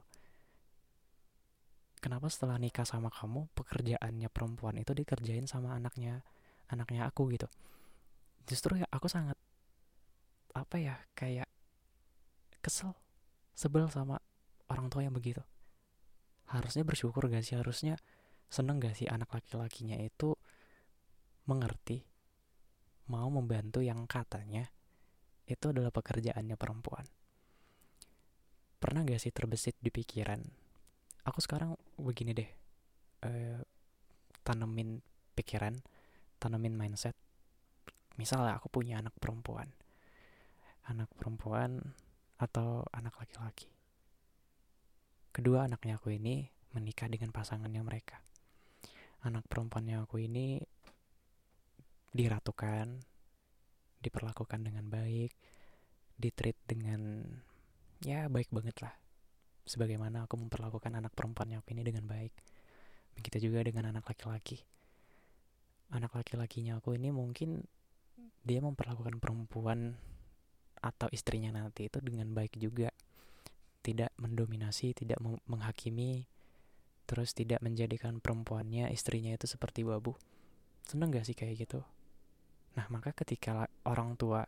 Kenapa 1.98 2.30
setelah 2.30 2.62
nikah 2.62 2.86
sama 2.86 3.10
kamu 3.10 3.50
pekerjaannya 3.58 4.30
perempuan 4.30 4.78
itu 4.78 4.94
dikerjain 4.94 5.50
sama 5.50 5.74
anaknya 5.74 6.22
anaknya 6.70 7.10
aku 7.10 7.26
gitu? 7.34 7.50
Justru 8.46 8.78
ya 8.78 8.86
aku 8.94 9.10
sangat 9.10 9.34
apa 10.54 10.78
ya 10.78 10.94
kayak 11.18 11.50
kesel 12.62 12.94
sebel 13.58 13.90
sama 13.90 14.22
orang 14.70 14.86
tua 14.86 15.02
yang 15.02 15.12
begitu. 15.12 15.42
Harusnya 16.48 16.86
bersyukur 16.86 17.26
gak 17.26 17.42
sih? 17.42 17.58
Harusnya 17.58 17.98
seneng 18.46 18.78
gak 18.78 18.94
sih 18.94 19.10
anak 19.10 19.30
laki-lakinya 19.30 19.98
itu 19.98 20.38
mengerti 21.46 22.09
mau 23.10 23.26
membantu 23.26 23.82
yang 23.82 24.06
katanya 24.06 24.70
itu 25.50 25.74
adalah 25.74 25.90
pekerjaannya 25.90 26.54
perempuan. 26.54 27.02
Pernah 28.78 29.02
gak 29.02 29.18
sih 29.18 29.34
terbesit 29.34 29.74
di 29.82 29.90
pikiran? 29.90 30.38
Aku 31.26 31.42
sekarang 31.42 31.74
begini 31.98 32.32
deh, 32.32 32.50
uh, 33.26 33.60
tanemin 34.46 35.02
pikiran, 35.34 35.74
tanemin 36.38 36.78
mindset. 36.78 37.18
Misalnya 38.16 38.56
aku 38.56 38.70
punya 38.70 39.02
anak 39.02 39.12
perempuan, 39.18 39.68
anak 40.86 41.10
perempuan 41.18 41.82
atau 42.40 42.86
anak 42.94 43.20
laki-laki. 43.20 43.68
Kedua 45.34 45.68
anaknya 45.68 46.00
aku 46.00 46.14
ini 46.14 46.48
menikah 46.72 47.10
dengan 47.10 47.34
pasangannya 47.34 47.82
mereka. 47.84 48.22
Anak 49.26 49.44
perempuannya 49.50 50.00
aku 50.00 50.24
ini 50.24 50.62
diratukan, 52.10 53.02
diperlakukan 54.02 54.60
dengan 54.66 54.88
baik, 54.90 55.30
ditreat 56.18 56.58
dengan 56.66 57.24
ya 58.04 58.26
baik 58.26 58.50
banget 58.50 58.76
lah. 58.82 58.94
Sebagaimana 59.68 60.26
aku 60.26 60.40
memperlakukan 60.40 60.90
anak 60.96 61.14
perempuannya 61.14 61.60
aku 61.60 61.76
ini 61.76 61.84
dengan 61.86 62.08
baik. 62.08 62.32
Begitu 63.14 63.50
juga 63.50 63.62
dengan 63.62 63.92
anak 63.94 64.08
laki-laki. 64.08 64.58
Anak 65.92 66.16
laki-lakinya 66.16 66.80
aku 66.80 66.96
ini 66.96 67.12
mungkin 67.14 67.62
dia 68.40 68.58
memperlakukan 68.64 69.20
perempuan 69.20 69.94
atau 70.80 71.12
istrinya 71.12 71.52
nanti 71.52 71.92
itu 71.92 72.00
dengan 72.00 72.32
baik 72.32 72.56
juga. 72.56 72.88
Tidak 73.80 74.12
mendominasi, 74.20 74.92
tidak 74.92 75.20
menghakimi, 75.48 76.28
terus 77.08 77.32
tidak 77.32 77.64
menjadikan 77.64 78.20
perempuannya, 78.20 78.92
istrinya 78.92 79.32
itu 79.32 79.48
seperti 79.48 79.88
babu. 79.88 80.16
Seneng 80.84 81.10
gak 81.10 81.24
sih 81.24 81.36
kayak 81.36 81.64
gitu? 81.64 81.80
Nah, 82.78 82.86
maka 82.92 83.10
ketika 83.16 83.66
orang 83.82 84.14
tua 84.14 84.46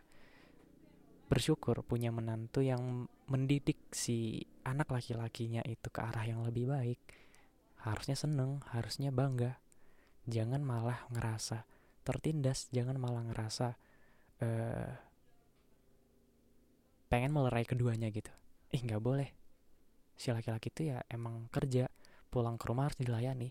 bersyukur 1.33 1.81
punya 1.81 2.13
menantu 2.13 2.61
yang 2.61 3.09
mendidik 3.25 3.81
si 3.89 4.45
anak 4.69 4.93
laki-lakinya 4.93 5.65
itu 5.65 5.89
ke 5.89 6.01
arah 6.05 6.29
yang 6.29 6.45
lebih 6.45 6.69
baik, 6.69 7.01
harusnya 7.89 8.15
seneng, 8.15 8.61
harusnya 8.69 9.09
bangga. 9.09 9.57
Jangan 10.29 10.61
malah 10.61 11.09
ngerasa 11.09 11.65
tertindas, 12.05 12.69
jangan 12.69 13.01
malah 13.01 13.25
ngerasa 13.27 13.75
uh, 14.45 14.93
pengen 17.09 17.33
melerai 17.33 17.65
keduanya 17.65 18.13
gitu. 18.13 18.31
Ih, 18.77 18.85
nggak 18.85 19.03
boleh. 19.03 19.33
Si 20.13 20.29
laki-laki 20.29 20.69
itu 20.69 20.93
ya 20.93 21.01
emang 21.09 21.49
kerja, 21.49 21.89
pulang 22.29 22.61
ke 22.61 22.65
rumah 22.69 22.93
harus 22.93 23.01
dilayani. 23.01 23.51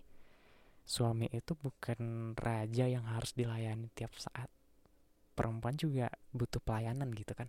Suami 0.86 1.34
itu 1.34 1.58
bukan 1.58 2.34
raja 2.38 2.86
yang 2.86 3.10
harus 3.10 3.34
dilayani 3.34 3.90
tiap 3.98 4.14
saat 4.22 4.50
perempuan 5.34 5.76
juga 5.80 6.12
butuh 6.36 6.60
pelayanan 6.62 7.12
gitu 7.16 7.34
kan. 7.34 7.48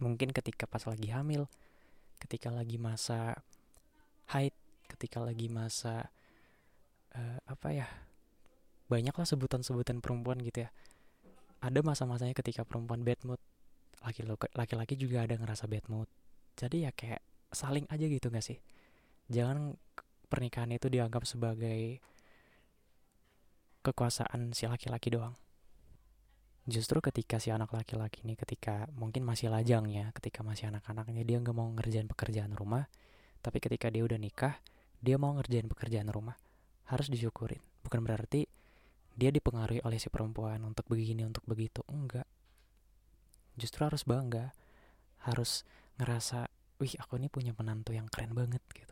Mungkin 0.00 0.32
ketika 0.32 0.64
pas 0.64 0.84
lagi 0.88 1.12
hamil 1.12 1.46
ketika 2.20 2.52
lagi 2.52 2.76
masa 2.76 3.40
haid 4.28 4.52
ketika 4.84 5.24
lagi 5.24 5.48
masa 5.48 6.12
uh, 7.16 7.40
apa 7.48 7.68
ya 7.72 7.88
banyaklah 8.90 9.24
sebutan-sebutan 9.24 10.02
perempuan 10.02 10.42
gitu 10.42 10.66
ya. 10.66 10.70
Ada 11.60 11.84
masa-masanya 11.84 12.32
ketika 12.32 12.64
perempuan 12.64 13.04
bad 13.04 13.20
mood 13.22 13.40
laki-laki 14.56 14.96
juga 14.96 15.28
ada 15.28 15.36
ngerasa 15.36 15.68
bad 15.68 15.84
mood. 15.92 16.08
Jadi 16.56 16.88
ya 16.88 16.90
kayak 16.92 17.20
saling 17.52 17.84
aja 17.92 18.08
gitu 18.08 18.32
gak 18.32 18.44
sih? 18.44 18.58
Jangan 19.28 19.76
pernikahan 20.32 20.72
itu 20.72 20.88
dianggap 20.88 21.28
sebagai 21.28 22.00
kekuasaan 23.84 24.56
si 24.56 24.64
laki-laki 24.64 25.12
doang. 25.12 25.36
Justru 26.68 27.00
ketika 27.00 27.40
si 27.40 27.48
anak 27.48 27.72
laki-laki 27.72 28.20
ini 28.24 28.36
ketika 28.36 28.84
mungkin 28.92 29.24
masih 29.24 29.48
lajang 29.48 29.88
ya, 29.88 30.12
ketika 30.12 30.44
masih 30.44 30.68
anak-anaknya 30.68 31.24
dia 31.24 31.36
nggak 31.40 31.56
mau 31.56 31.68
ngerjain 31.72 32.06
pekerjaan 32.06 32.52
rumah, 32.52 32.86
tapi 33.40 33.58
ketika 33.60 33.88
dia 33.88 34.04
udah 34.04 34.20
nikah, 34.20 34.60
dia 35.00 35.16
mau 35.16 35.32
ngerjain 35.36 35.66
pekerjaan 35.66 36.12
rumah, 36.12 36.36
harus 36.92 37.08
disyukurin. 37.08 37.60
Bukan 37.80 38.04
berarti 38.04 38.44
dia 39.16 39.32
dipengaruhi 39.32 39.80
oleh 39.84 39.96
si 39.96 40.12
perempuan 40.12 40.60
untuk 40.62 40.84
begini, 40.86 41.24
untuk 41.24 41.42
begitu. 41.48 41.80
Enggak. 41.88 42.28
Justru 43.56 43.88
harus 43.88 44.04
bangga, 44.04 44.52
harus 45.24 45.64
ngerasa, 45.96 46.48
wih 46.80 46.92
aku 47.00 47.16
ini 47.16 47.32
punya 47.32 47.56
menantu 47.56 47.96
yang 47.96 48.08
keren 48.08 48.36
banget 48.36 48.60
gitu 48.72 48.90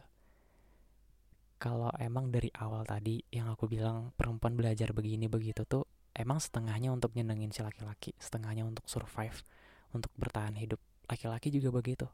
kalau 1.59 1.91
emang 1.99 2.31
dari 2.31 2.49
awal 2.55 2.87
tadi 2.87 3.19
yang 3.35 3.51
aku 3.51 3.67
bilang 3.67 4.15
perempuan 4.15 4.55
belajar 4.55 4.95
begini 4.95 5.27
begitu 5.27 5.67
tuh 5.67 5.85
emang 6.15 6.39
setengahnya 6.41 6.93
untuk 6.93 7.13
nyenengin 7.17 7.53
si 7.53 7.61
laki-laki, 7.61 8.15
setengahnya 8.17 8.65
untuk 8.65 8.87
survive, 8.87 9.45
untuk 9.93 10.13
bertahan 10.17 10.57
hidup. 10.57 10.81
Laki-laki 11.09 11.49
juga 11.49 11.73
begitu. 11.73 12.07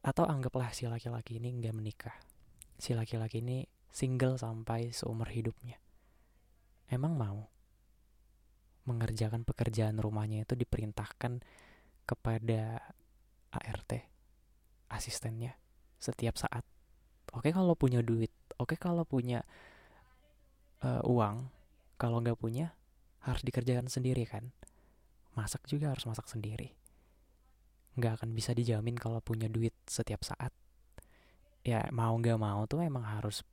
Atau 0.00 0.24
anggaplah 0.24 0.72
si 0.72 0.88
laki-laki 0.88 1.40
ini 1.40 1.60
nggak 1.60 1.74
menikah. 1.76 2.16
Si 2.80 2.96
laki-laki 2.96 3.44
ini 3.44 3.68
single 3.92 4.40
sampai 4.40 4.92
seumur 4.92 5.28
hidupnya. 5.28 5.76
Emang 6.88 7.16
mau 7.16 7.48
mengerjakan 8.88 9.44
pekerjaan 9.44 10.00
rumahnya 10.00 10.48
itu 10.48 10.56
diperintahkan 10.56 11.44
kepada 12.08 12.80
ART, 13.54 13.92
asistennya, 14.90 15.54
setiap 16.00 16.40
saat 16.40 16.64
oke 17.36 17.52
kalau 17.52 17.76
punya 17.76 18.00
duit 18.02 18.32
oke 18.58 18.74
kalau 18.74 19.06
punya 19.06 19.44
uh, 20.82 21.04
uang 21.06 21.46
kalau 22.00 22.24
nggak 22.24 22.40
punya 22.40 22.72
harus 23.20 23.44
dikerjakan 23.44 23.92
sendiri 23.92 24.24
kan. 24.24 24.48
Masak 25.36 25.68
juga 25.68 25.92
harus 25.92 26.08
masak 26.08 26.24
sendiri. 26.32 26.72
Nggak 28.00 28.24
akan 28.24 28.32
bisa 28.32 28.56
dijamin 28.56 28.96
kalau 28.96 29.20
punya 29.20 29.52
duit 29.52 29.76
setiap 29.84 30.24
saat. 30.24 30.48
Ya 31.60 31.84
mau 31.92 32.16
nggak 32.16 32.40
mau 32.40 32.64
tuh 32.64 32.80
emang 32.80 33.04
harus 33.04 33.44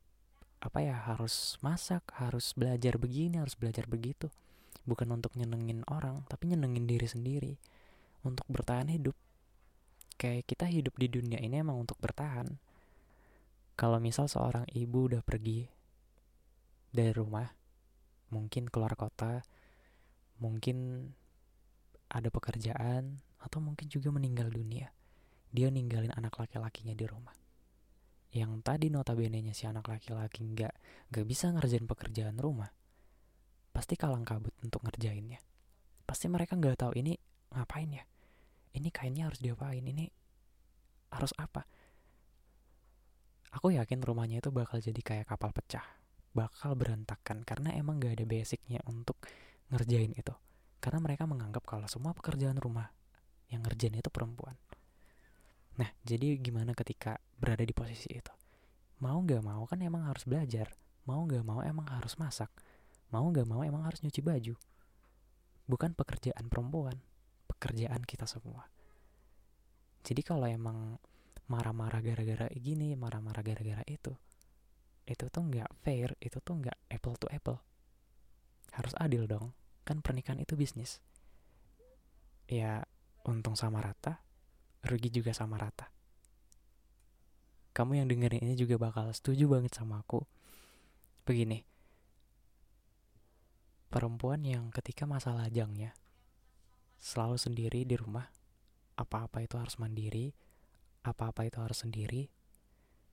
apa 0.63 0.79
ya 0.81 0.95
harus 0.95 1.59
masak 1.59 2.01
harus 2.17 2.55
belajar 2.55 2.95
begini 2.95 3.43
harus 3.43 3.59
belajar 3.59 3.83
begitu. 3.83 4.31
Bukan 4.87 5.11
untuk 5.11 5.35
nyenengin 5.35 5.83
orang 5.91 6.23
tapi 6.31 6.47
nyenengin 6.47 6.87
diri 6.87 7.03
sendiri. 7.03 7.53
Untuk 8.23 8.47
bertahan 8.47 8.87
hidup. 8.87 9.13
Kayak 10.15 10.47
kita 10.47 10.65
hidup 10.71 10.95
di 10.95 11.11
dunia 11.11 11.37
ini 11.43 11.59
emang 11.59 11.83
untuk 11.83 11.99
bertahan. 11.99 12.47
Kalau 13.77 13.99
misal 14.01 14.25
seorang 14.25 14.65
ibu 14.73 15.05
udah 15.05 15.21
pergi 15.21 15.69
dari 16.89 17.13
rumah, 17.13 17.45
mungkin 18.33 18.67
keluar 18.67 18.93
kota, 18.99 19.43
mungkin 20.41 21.09
ada 22.07 22.27
pekerjaan, 22.31 23.19
atau 23.39 23.59
mungkin 23.59 23.87
juga 23.91 24.11
meninggal 24.11 24.51
dunia. 24.51 24.91
Dia 25.51 25.71
ninggalin 25.71 26.11
anak 26.15 26.35
laki-lakinya 26.39 26.95
di 26.95 27.05
rumah. 27.07 27.35
Yang 28.31 28.51
tadi 28.63 28.87
notabene-nya 28.91 29.55
si 29.55 29.63
anak 29.63 29.87
laki-laki 29.87 30.43
nggak 30.43 30.73
nggak 31.11 31.25
bisa 31.25 31.49
ngerjain 31.55 31.87
pekerjaan 31.87 32.35
rumah, 32.35 32.69
pasti 33.71 33.95
kalang 33.95 34.27
kabut 34.27 34.51
untuk 34.61 34.83
ngerjainnya. 34.83 35.39
Pasti 36.03 36.27
mereka 36.27 36.59
nggak 36.59 36.83
tahu 36.83 36.91
ini 36.99 37.15
ngapain 37.55 37.91
ya. 37.91 38.03
Ini 38.75 38.91
kainnya 38.91 39.31
harus 39.31 39.39
diapain, 39.39 39.81
ini 39.81 40.11
harus 41.11 41.31
apa 41.39 41.63
aku 43.57 43.73
yakin 43.73 44.05
rumahnya 44.05 44.43
itu 44.43 44.53
bakal 44.53 44.77
jadi 44.77 45.01
kayak 45.01 45.25
kapal 45.33 45.49
pecah 45.49 45.83
bakal 46.37 46.77
berantakan 46.77 47.41
karena 47.41 47.73
emang 47.73 47.97
gak 47.97 48.21
ada 48.21 48.25
basicnya 48.29 48.77
untuk 48.85 49.17
ngerjain 49.73 50.13
itu. 50.13 50.33
Karena 50.77 51.01
mereka 51.01 51.25
menganggap 51.25 51.65
kalau 51.65 51.89
semua 51.89 52.13
pekerjaan 52.13 52.61
rumah 52.61 52.93
yang 53.49 53.65
ngerjain 53.65 53.97
itu 53.97 54.13
perempuan. 54.13 54.53
Nah 55.81 55.89
jadi 56.05 56.37
gimana 56.37 56.77
ketika 56.77 57.17
berada 57.41 57.65
di 57.65 57.73
posisi 57.73 58.13
itu? 58.13 58.33
Mau 59.01 59.25
gak 59.25 59.41
mau 59.41 59.65
kan 59.65 59.81
emang 59.81 60.05
harus 60.05 60.29
belajar. 60.29 60.69
Mau 61.09 61.25
gak 61.25 61.41
mau 61.41 61.65
emang 61.65 61.89
harus 61.89 62.13
masak. 62.21 62.53
Mau 63.09 63.25
gak 63.33 63.49
mau 63.49 63.65
emang 63.65 63.81
harus 63.81 64.05
nyuci 64.05 64.21
baju. 64.21 64.53
Bukan 65.65 65.97
pekerjaan 65.97 66.45
perempuan 66.45 67.01
pekerjaan 67.49 68.05
kita 68.05 68.29
semua. 68.29 68.69
Jadi 70.05 70.21
kalau 70.21 70.45
emang 70.45 71.01
marah-marah 71.47 72.03
gara-gara 72.03 72.47
gini 72.53 72.93
marah-marah 72.93 73.39
gara-gara 73.39 73.83
itu 73.87 74.11
itu 75.07 75.31
tuh 75.31 75.43
nggak 75.47 75.71
fair 75.81 76.13
itu 76.19 76.37
tuh 76.43 76.59
nggak 76.59 76.77
apple 76.91 77.15
to 77.15 77.27
apple. 77.31 77.63
Harus 78.75 78.93
adil 78.99 79.25
dong 79.25 79.55
kan 79.87 80.03
pernikahan 80.03 80.43
itu 80.43 80.59
bisnis. 80.59 80.99
Ya 82.47 82.83
untung 83.23 83.55
sama 83.55 83.79
rata 83.79 84.21
rugi 84.83 85.11
juga 85.11 85.31
sama 85.31 85.55
rata. 85.59 85.89
Kamu 87.71 87.97
yang 87.99 88.07
dengerin 88.09 88.43
ini 88.43 88.55
juga 88.57 88.75
bakal 88.79 89.11
setuju 89.15 89.47
banget 89.47 89.75
sama 89.75 90.03
aku. 90.03 90.23
Begini 91.23 91.63
perempuan 93.87 94.43
yang 94.43 94.67
ketika 94.69 95.07
masa 95.07 95.31
lajangnya 95.31 95.95
selalu 96.99 97.39
sendiri 97.39 97.87
di 97.87 97.95
rumah 97.95 98.27
apa-apa 98.99 99.45
itu 99.45 99.55
harus 99.55 99.79
mandiri 99.79 100.35
apa-apa 101.07 101.47
itu 101.47 101.63
harus 101.63 101.87
sendiri 101.87 102.27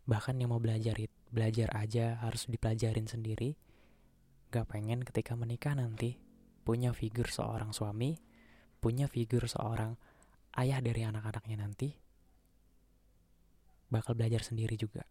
bahkan 0.02 0.34
yang 0.34 0.50
mau 0.50 0.58
belajar 0.58 0.98
belajar 1.34 1.74
aja 1.74 2.22
harus 2.22 2.46
dipelajarin 2.46 3.10
sendiri. 3.10 3.58
Gak 4.54 4.70
pengen 4.70 5.02
ketika 5.02 5.34
menikah 5.34 5.74
nanti 5.74 6.16
punya 6.62 6.94
figur 6.96 7.28
seorang 7.28 7.74
suami 7.76 8.16
punya 8.80 9.08
figur 9.08 9.48
seorang 9.48 9.96
ayah 10.60 10.80
dari 10.80 11.04
anak-anaknya 11.08 11.56
nanti 11.56 11.88
bakal 13.88 14.16
belajar 14.16 14.44
sendiri 14.44 14.76
juga. 14.76 15.04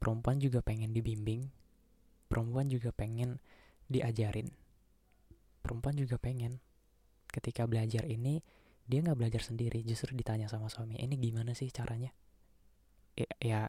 Perempuan 0.00 0.36
juga 0.40 0.60
pengen 0.60 0.92
dibimbing 0.92 1.48
perempuan 2.34 2.66
juga 2.66 2.90
pengen 2.90 3.38
diajarin. 3.86 4.50
Perempuan 5.62 5.94
juga 5.94 6.18
pengen. 6.18 6.58
Ketika 7.30 7.62
belajar 7.70 8.02
ini 8.10 8.42
dia 8.84 9.00
nggak 9.00 9.16
belajar 9.16 9.42
sendiri 9.42 9.80
justru 9.86 10.12
ditanya 10.18 10.50
sama 10.50 10.66
suami 10.66 10.98
ini 10.98 11.14
gimana 11.14 11.54
sih 11.54 11.70
caranya? 11.70 12.10
Ya, 13.14 13.30
ya 13.38 13.60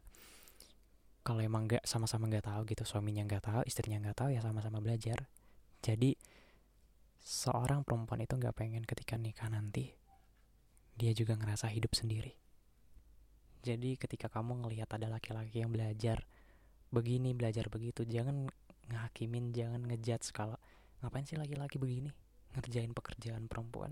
kalau 1.25 1.41
emang 1.41 1.65
nggak 1.65 1.83
sama-sama 1.89 2.29
nggak 2.29 2.45
tahu 2.45 2.61
gitu 2.69 2.85
suaminya 2.85 3.25
nggak 3.25 3.41
tahu 3.41 3.61
istrinya 3.65 3.97
nggak 3.97 4.17
tahu 4.21 4.29
ya 4.37 4.45
sama-sama 4.45 4.77
belajar 4.77 5.25
jadi 5.81 6.13
seorang 7.25 7.81
perempuan 7.81 8.21
itu 8.21 8.37
nggak 8.37 8.53
pengen 8.53 8.85
ketika 8.85 9.17
nikah 9.17 9.49
nanti 9.49 9.89
dia 10.93 11.11
juga 11.17 11.33
ngerasa 11.33 11.73
hidup 11.73 11.97
sendiri 11.97 12.37
jadi 13.65 13.97
ketika 13.97 14.29
kamu 14.29 14.61
ngelihat 14.61 14.87
ada 14.93 15.09
laki-laki 15.09 15.65
yang 15.65 15.73
belajar 15.73 16.29
begini 16.93 17.33
belajar 17.33 17.65
begitu 17.73 18.05
jangan 18.05 18.45
ngakimin 18.93 19.49
jangan 19.49 19.81
ngejudge 19.89 20.29
kalau 20.29 20.61
ngapain 21.01 21.25
sih 21.25 21.35
laki-laki 21.35 21.81
begini 21.81 22.13
ngerjain 22.53 22.93
pekerjaan 22.93 23.49
perempuan 23.49 23.91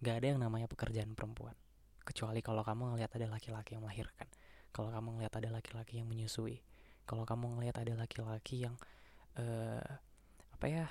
Gak 0.00 0.24
ada 0.24 0.26
yang 0.32 0.40
namanya 0.40 0.64
pekerjaan 0.64 1.12
perempuan. 1.12 1.52
Kecuali 2.00 2.40
kalau 2.40 2.64
kamu 2.64 2.96
ngelihat 2.96 3.12
ada 3.20 3.36
laki-laki 3.36 3.76
yang 3.76 3.84
melahirkan. 3.84 4.24
Kalau 4.70 4.90
kamu 4.94 5.18
ngelihat 5.18 5.34
ada 5.42 5.50
laki-laki 5.50 5.98
yang 5.98 6.06
menyusui. 6.06 6.62
Kalau 7.04 7.26
kamu 7.26 7.58
ngelihat 7.58 7.82
ada 7.82 7.94
laki-laki 7.98 8.64
yang 8.64 8.74
uh, 9.38 9.82
apa 10.54 10.66
ya? 10.66 10.86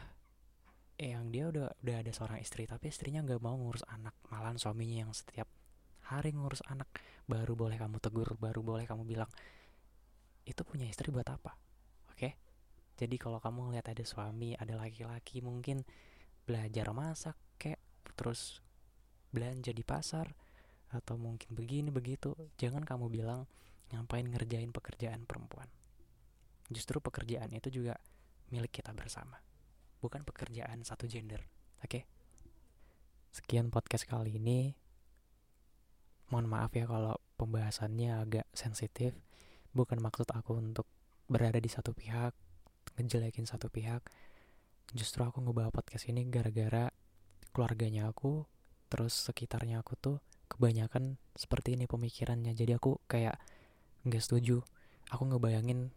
Yang 0.99 1.23
dia 1.31 1.43
udah 1.47 1.65
udah 1.79 1.95
ada 2.03 2.11
seorang 2.11 2.39
istri 2.43 2.67
tapi 2.67 2.91
istrinya 2.91 3.23
nggak 3.23 3.39
mau 3.39 3.55
ngurus 3.55 3.87
anak, 3.87 4.11
malah 4.27 4.51
suaminya 4.59 5.07
yang 5.07 5.13
setiap 5.15 5.47
hari 6.11 6.35
ngurus 6.35 6.59
anak 6.67 6.91
baru 7.23 7.55
boleh 7.55 7.79
kamu 7.79 8.03
tegur, 8.03 8.35
baru 8.35 8.59
boleh 8.65 8.83
kamu 8.83 9.07
bilang 9.07 9.31
itu 10.43 10.59
punya 10.65 10.89
istri 10.89 11.13
buat 11.13 11.29
apa? 11.29 11.55
Oke? 12.11 12.35
Jadi 12.99 13.15
kalau 13.15 13.39
kamu 13.39 13.71
ngelihat 13.71 13.95
ada 13.95 14.03
suami, 14.03 14.59
ada 14.59 14.75
laki-laki 14.75 15.39
mungkin 15.39 15.87
belajar 16.43 16.89
masak 16.91 17.37
kayak 17.61 17.79
terus 18.17 18.59
belanja 19.29 19.69
di 19.69 19.85
pasar 19.85 20.33
atau 20.89 21.15
mungkin 21.21 21.53
begini 21.53 21.93
begitu 21.93 22.33
jangan 22.57 22.81
kamu 22.81 23.13
bilang 23.13 23.45
ngapain 23.91 24.25
ngerjain 24.25 24.71
pekerjaan 24.73 25.25
perempuan? 25.25 25.67
Justru 26.69 27.01
pekerjaan 27.01 27.49
itu 27.53 27.69
juga 27.69 27.97
milik 28.53 28.81
kita 28.81 28.93
bersama 28.93 29.37
bukan 29.99 30.23
pekerjaan 30.23 30.81
satu 30.87 31.05
gender 31.09 31.43
oke? 31.83 31.89
Okay? 31.89 32.03
sekian 33.29 33.69
podcast 33.69 34.09
kali 34.09 34.41
ini. 34.41 34.73
Mohon 36.29 36.47
maaf 36.49 36.71
ya 36.77 36.85
kalau 36.85 37.17
pembahasannya 37.37 38.21
agak 38.21 38.45
sensitif. 38.53 39.17
Bukan 39.73 40.01
maksud 40.01 40.29
aku 40.33 40.57
untuk 40.57 40.89
berada 41.29 41.61
di 41.61 41.69
satu 41.69 41.93
pihak 41.93 42.33
ngejelekin 42.97 43.45
satu 43.45 43.69
pihak. 43.69 44.01
Justru 44.93 45.21
aku 45.21 45.41
ngebawa 45.45 45.69
podcast 45.69 46.09
ini 46.09 46.25
gara-gara 46.25 46.89
keluarganya 47.53 48.09
aku 48.09 48.45
terus 48.89 49.13
sekitarnya 49.29 49.85
aku 49.85 49.93
tuh 49.97 50.17
kebanyakan 50.49 51.21
seperti 51.37 51.77
ini 51.77 51.85
pemikirannya. 51.85 52.57
Jadi 52.57 52.73
aku 52.73 52.97
kayak 53.05 53.37
nggak 54.05 54.23
setuju. 54.23 54.63
Aku 55.09 55.25
ngebayangin 55.25 55.89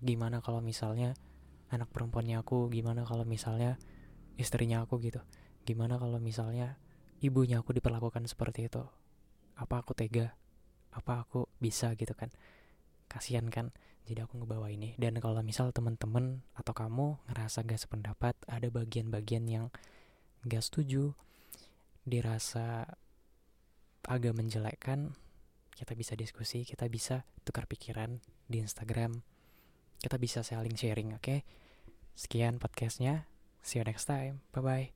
gimana 0.00 0.40
kalau 0.40 0.64
misalnya 0.64 1.14
anak 1.70 1.92
perempuannya 1.94 2.40
aku 2.40 2.66
gimana 2.72 3.06
kalau 3.06 3.22
misalnya 3.22 3.78
istrinya 4.40 4.82
aku 4.82 4.98
gitu. 5.04 5.22
Gimana 5.68 6.00
kalau 6.00 6.18
misalnya 6.18 6.80
ibunya 7.22 7.60
aku 7.60 7.76
diperlakukan 7.76 8.26
seperti 8.26 8.66
itu. 8.66 8.82
Apa 9.54 9.84
aku 9.84 9.92
tega? 9.92 10.34
Apa 10.90 11.22
aku 11.22 11.46
bisa 11.62 11.92
gitu 11.94 12.16
kan? 12.16 12.32
Kasihan 13.06 13.46
kan? 13.52 13.70
Jadi 14.08 14.26
aku 14.26 14.42
ngebawa 14.42 14.72
ini. 14.72 14.96
Dan 14.98 15.20
kalau 15.22 15.38
misal 15.44 15.70
temen-temen 15.70 16.42
atau 16.56 16.74
kamu 16.74 17.20
ngerasa 17.30 17.62
gak 17.62 17.78
sependapat 17.78 18.34
ada 18.50 18.66
bagian-bagian 18.72 19.46
yang 19.46 19.66
gak 20.48 20.64
setuju 20.64 21.14
dirasa 22.08 22.96
agak 24.08 24.32
menjelekkan 24.32 25.14
kita 25.80 25.96
bisa 25.96 26.12
diskusi 26.12 26.68
kita 26.68 26.84
bisa 26.92 27.24
tukar 27.40 27.64
pikiran 27.64 28.20
di 28.44 28.60
Instagram 28.60 29.24
kita 29.96 30.20
bisa 30.20 30.44
saling 30.44 30.76
sharing 30.76 31.16
oke 31.16 31.24
okay? 31.24 31.40
sekian 32.12 32.60
podcastnya 32.60 33.24
see 33.64 33.80
you 33.80 33.84
next 33.88 34.04
time 34.04 34.44
bye 34.52 34.60
bye 34.60 34.92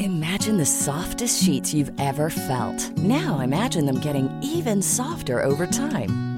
Imagine 0.00 0.58
the 0.58 0.66
softest 0.66 1.42
sheets 1.42 1.74
you've 1.74 1.92
ever 2.00 2.30
felt. 2.30 2.90
Now 2.98 3.38
imagine 3.40 3.86
them 3.86 4.00
getting 4.00 4.26
even 4.42 4.82
softer 4.82 5.42
over 5.42 5.66
time. 5.66 6.37